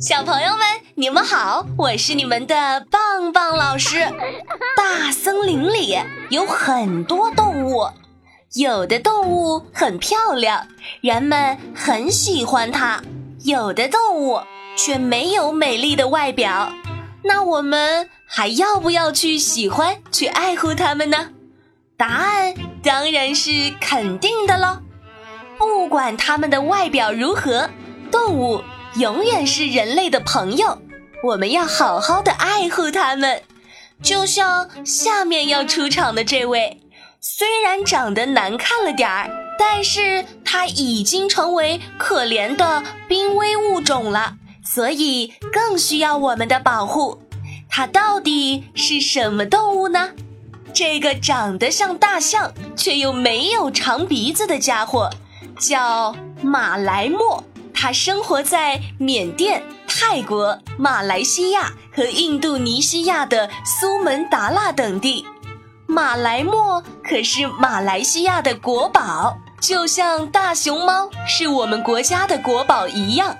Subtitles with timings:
[0.00, 0.60] 小朋友们，
[0.94, 3.98] 你们好，我是你们的棒棒老师。
[4.74, 5.94] 大森林里
[6.30, 7.86] 有很多动物，
[8.54, 10.66] 有的动物很漂亮，
[11.02, 13.02] 人们很喜欢它；
[13.44, 14.40] 有的动物
[14.74, 16.72] 却没有美丽的外表。
[17.22, 21.28] 那我们还要不要去喜欢、去爱护它们呢？
[21.98, 24.78] 答案当然是肯定的喽。
[25.58, 27.68] 不管它们的外表如何，
[28.10, 28.62] 动物。
[28.96, 30.78] 永远是人类的朋友，
[31.22, 33.42] 我们要好好的爱护它们。
[34.02, 36.80] 就像下面要出场的这位，
[37.20, 47.22] 虽然长得难看了点儿，但是它已经成为可怜的濒危物种了，所以更需要我们的保护。
[47.68, 50.10] 它到底是什么动物呢？
[50.72, 55.10] 这个长得像大象却又没有长鼻子的家伙，
[55.58, 57.44] 叫马来貘。
[57.82, 65.24] 它生活在缅甸、泰国、马来西亚和印度尼西亚的苏门答腊等地。
[65.86, 73.38] 马来貘可是马来西亚的国宝，就像大熊猫是我们国家的国宝一样。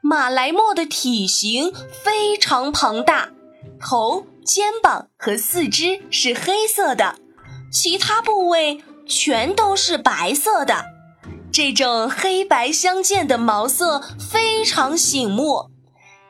[0.00, 3.28] 马来貘的体型非常庞大，
[3.80, 7.14] 头、肩膀和四肢是黑色的，
[7.70, 10.84] 其他部位全都是白色的。
[11.52, 15.70] 这种黑白相间的毛色非常醒目，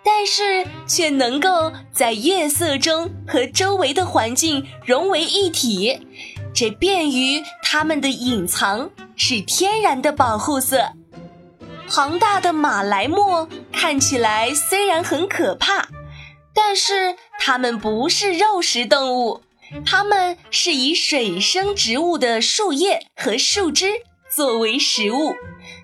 [0.05, 6.06] 但是却能够在夜色中和周围的环境融为一体，
[6.53, 10.93] 这便于它们的隐藏，是天然的保护色。
[11.89, 15.89] 庞大的马来貘看起来虽然很可怕，
[16.53, 19.43] 但是它们不是肉食动物，
[19.87, 23.93] 它们是以水生植物的树叶和树枝。
[24.34, 25.34] 作为食物，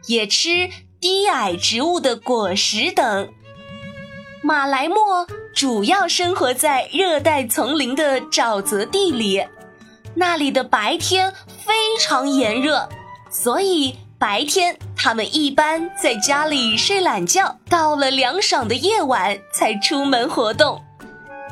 [0.07, 3.29] 也吃低矮植物的果实等。
[4.41, 9.45] 马来貘主要生活在热带丛林的沼泽地里，
[10.15, 12.89] 那里的白天非常炎热，
[13.31, 20.83] 所以白天它们一般在家里睡懒觉，到了凉爽的夜晚才出门活动。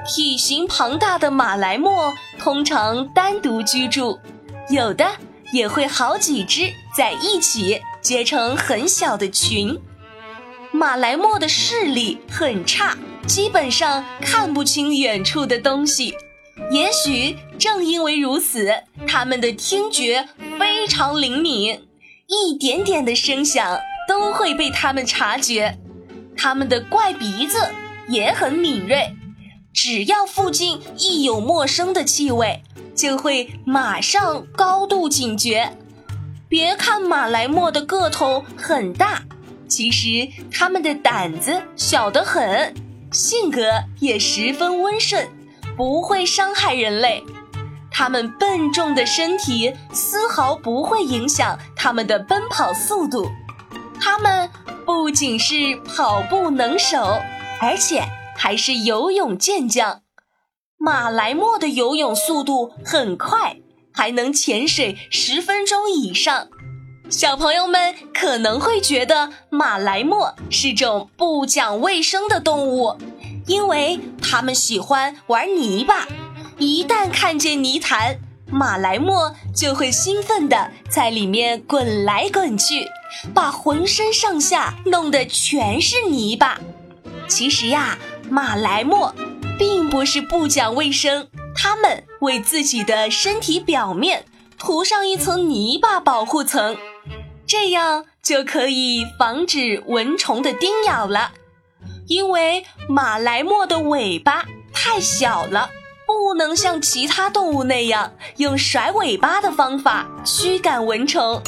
[0.07, 4.19] 体型庞大的马来貘通常单独居住，
[4.71, 5.07] 有的。
[5.57, 9.81] 也会好几只在一起结成很小的群。
[10.71, 12.97] 马来貘的视力很差，
[13.27, 16.15] 基本上看不清远处的东西。
[16.71, 18.71] 也许正因为如此，
[19.07, 20.29] 它们的听觉
[20.59, 21.81] 非常灵敏，
[22.27, 25.79] 一点点的声响都会被它们察觉。
[26.37, 27.59] 它们的怪鼻子
[28.09, 29.11] 也很敏锐，
[29.77, 32.65] 只要附近一有陌生的气味。
[32.97, 35.77] 就会马上高度警觉。
[36.49, 39.23] 别看马来貘的个头很大，
[39.69, 42.75] 其实它们的胆子小得很，
[43.13, 45.29] 性格也十分温顺，
[45.77, 47.23] 不会伤害人类。
[47.91, 53.29] 它们笨重的身体丝毫不会影响它们的奔跑速度。
[54.01, 54.49] 它们
[54.87, 57.21] 不仅是跑步能手，
[57.61, 58.03] 而且
[58.37, 60.03] 还是游泳健将。
[60.79, 63.57] 马来貘的游泳速度很快，
[63.93, 66.49] 还能潜水十分钟以上。
[67.09, 72.97] 小朋友们可能会觉得马来貘是种不讲卫生的动物，
[73.47, 76.07] 因为它们喜欢玩泥巴。
[76.59, 78.19] 一旦看见泥潭，
[78.51, 82.89] 马来貘就会兴奋地在里面滚来滚去，
[83.33, 86.61] 把浑身上下弄得全是泥巴。
[87.29, 87.99] 其实呀，
[88.31, 89.13] 马来貘。
[89.59, 94.27] 并不是不讲卫生，它们为自己的身体表面
[94.59, 96.77] 涂上一层泥巴保护层，
[97.47, 101.31] 这样就可以防止蚊虫的叮咬了。
[102.07, 104.45] 因为马来貘的尾巴
[104.75, 105.71] 太小了，
[106.07, 111.43] 不能像其他动物那样用甩尾巴的方法驱赶蚊虫。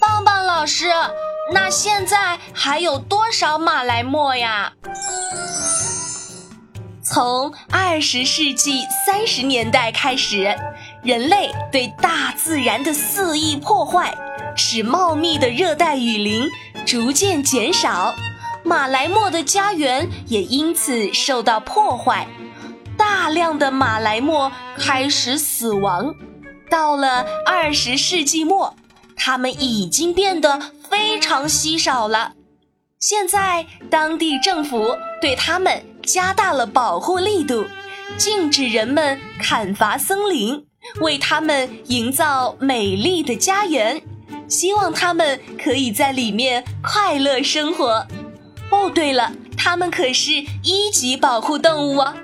[0.00, 0.90] 棒棒老师，
[1.52, 4.72] 那现在还有多少马来貘呀？
[7.08, 10.52] 从二十世纪三十年代开始，
[11.04, 14.12] 人类对大自然的肆意破坏，
[14.56, 16.50] 使茂密的热带雨林
[16.84, 18.12] 逐渐减少，
[18.64, 22.26] 马来貘的家园也因此受到破坏，
[22.96, 26.12] 大量的马来貘开始死亡。
[26.68, 28.74] 到了二十世纪末，
[29.14, 30.60] 它们已经变得
[30.90, 32.32] 非常稀少了。
[32.98, 35.84] 现在，当地政府对它们。
[36.06, 37.66] 加大了保护力度，
[38.16, 40.64] 禁止人们砍伐森林，
[41.00, 44.00] 为他们营造美丽的家园，
[44.48, 48.06] 希望他们可以在里面快乐生活。
[48.70, 50.32] 哦，对了，它们可是
[50.62, 52.14] 一级保护动物哦。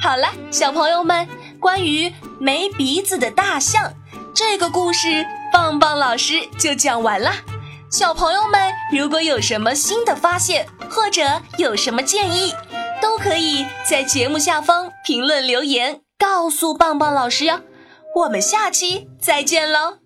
[0.00, 1.28] 好了，小朋友们，
[1.60, 3.94] 关于没鼻子的大象
[4.34, 7.32] 这个故事，棒棒老师就讲完了。
[7.92, 8.58] 小朋友们，
[8.90, 11.22] 如果有什么新的发现，或者
[11.58, 12.54] 有什么建议，
[13.02, 17.60] 都可以在节目下方评论留言，告诉棒棒老师哟。
[18.14, 20.01] 我们下期再见喽。